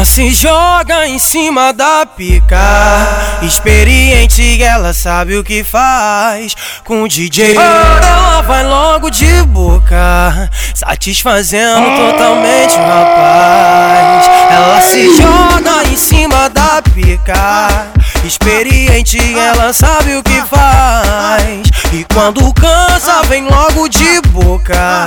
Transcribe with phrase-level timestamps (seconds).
[0.00, 2.56] Ela se joga em cima da pica.
[3.42, 6.54] Experiente, ela sabe o que faz.
[6.86, 10.48] Com o DJ, ela vai logo de boca.
[10.74, 14.26] Satisfazendo totalmente o rapaz.
[14.50, 17.90] Ela se joga em cima da pica.
[18.24, 21.60] Experiente, ela sabe o que faz.
[21.92, 25.06] E quando cansa, vem logo de boca.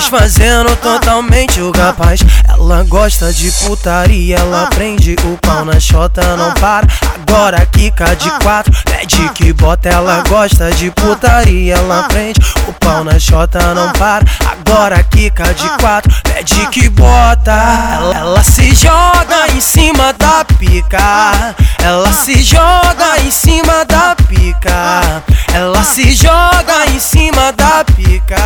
[0.00, 2.20] Satisfazendo totalmente o rapaz.
[2.48, 6.86] Ela gosta de putaria, ela prende o pau na chota, não para.
[7.14, 9.90] Agora quica de quatro, pede que bota.
[9.90, 14.24] Ela gosta de putaria, ela prende o pau na chota, não para.
[14.50, 17.52] Agora quica de quatro, pede que bota.
[17.52, 21.54] Ela, ela se joga em cima da pica.
[21.84, 25.22] Ela se joga em cima da pica.
[25.52, 28.39] Ela se joga em cima da pica.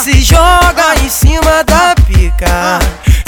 [0.00, 2.78] Ela se joga em cima da pica.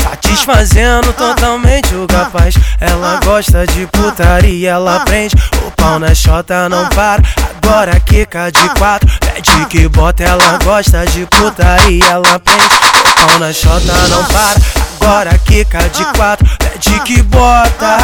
[0.02, 2.54] Satisfazendo totalmente o capaz.
[2.80, 5.34] Ela gosta de putaria, ela prende
[5.66, 7.22] o pau na chota, não para.
[7.62, 10.24] Agora quica de quatro, pede que bota.
[10.24, 14.58] Ela gosta de putaria, ela prende o pau na chota, não para.
[14.98, 17.98] Agora quica de quatro, pede que bota.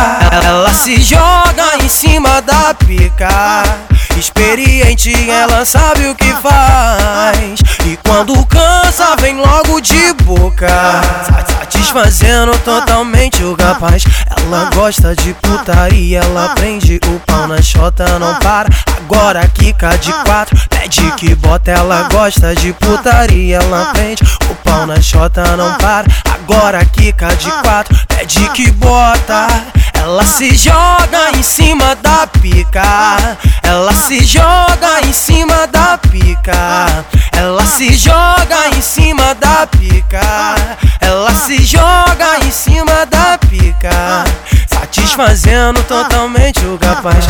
[0.44, 3.62] Ela se joga em cima da pica.
[4.18, 7.60] Experiente, ela sabe o que faz.
[9.80, 10.68] De boca.
[11.46, 14.02] Satisfazendo totalmente o rapaz.
[14.36, 18.68] Ela gosta de putaria, ela prende o pau na chota, não para.
[18.96, 21.70] Agora quica de quatro, pede que bota.
[21.70, 26.08] Ela gosta de putaria, ela prende o pau na chota, não para.
[26.34, 29.46] Agora quica de quatro, pede que bota.
[29.94, 32.82] Ela se joga em cima da pica.
[33.62, 37.04] Ela se joga em cima da pica.
[37.38, 40.20] Ela se joga em cima da pica.
[41.00, 44.24] Ela se joga em cima da pica.
[44.66, 47.24] Satisfazendo totalmente o capaz.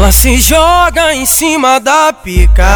[0.00, 2.66] Ela se joga em cima da pica.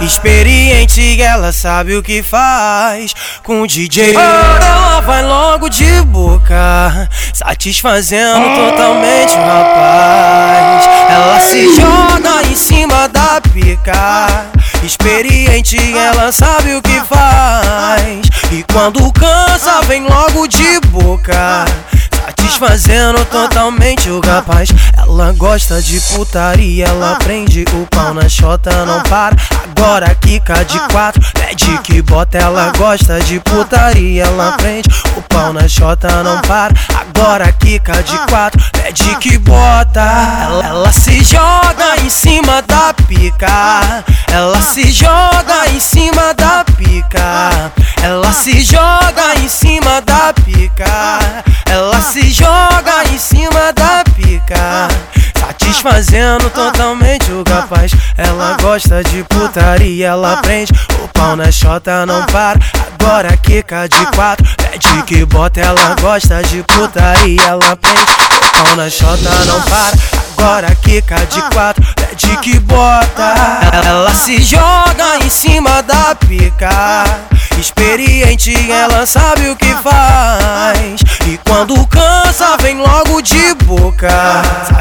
[0.00, 3.12] Experiente, ela sabe o que faz.
[3.42, 7.08] Com o DJ, ela vai logo de boca.
[7.32, 10.86] Satisfazendo totalmente o rapaz.
[11.08, 14.46] Ela se joga em cima da pica.
[14.84, 18.20] Experiente, ela sabe o que faz.
[18.50, 21.64] E quando cansa, vem logo de boca.
[22.42, 24.68] Satisfazendo totalmente o rapaz.
[24.98, 29.36] Ela gosta de putaria, ela prende o pau na chota, não para.
[29.62, 32.38] Agora quica de quatro, pede que bota.
[32.38, 36.74] Ela gosta de putaria, ela prende o pau na chota, não para.
[37.00, 40.00] Agora quica de quatro, pede que bota.
[40.00, 44.04] Ela, ela se joga em cima da pica.
[44.32, 47.72] Ela se joga em cima da pica.
[48.02, 51.44] Ela se joga em cima da pica.
[51.72, 54.88] Ela se joga em cima da pica.
[55.40, 57.92] Satisfazendo totalmente o capaz.
[58.18, 60.70] Ela gosta de putaria, ela prende.
[61.02, 62.60] O pau na chota, não para.
[63.00, 65.60] Agora quica de quatro, pede que bota.
[65.60, 68.02] Ela gosta de putaria, ela prende.
[68.02, 69.96] O pau na chota, não para.
[70.36, 73.34] Agora quica de quatro, pede que bota.
[73.82, 77.04] Ela se joga em cima da pica.
[77.58, 81.00] Experiente, ela sabe o que faz.
[81.26, 84.08] E quando cansa, vem logo de boca.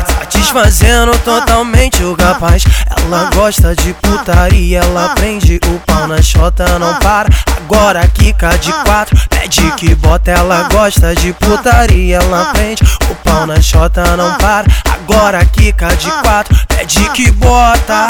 [0.08, 2.64] Satisfazendo totalmente o rapaz.
[2.98, 7.30] Ela gosta de putaria, ela prende o pau na chota, não para.
[7.58, 10.32] Agora quica de quatro, pede que bota.
[10.32, 14.68] Ela gosta de putaria, ela prende o pau na chota, não para.
[14.86, 18.08] Agora quica de quatro, pede que bota.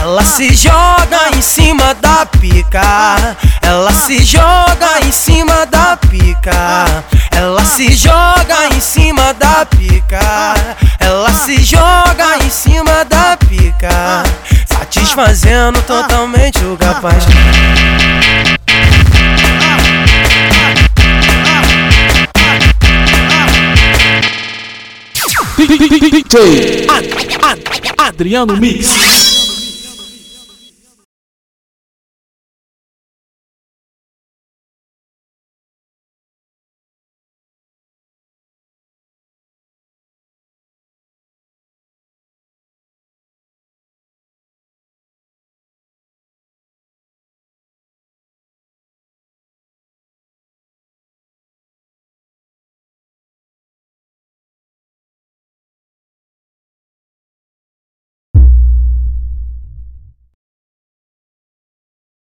[0.00, 3.36] Ela se joga em cima da pica.
[3.60, 7.04] Ela se joga em cima da pica.
[7.30, 10.54] Ela se joga em cima da pica.
[10.98, 14.22] Ela se joga em cima da pica.
[14.66, 17.22] Satisfazendo totalmente o capaz.
[27.98, 29.39] Adriano Mix.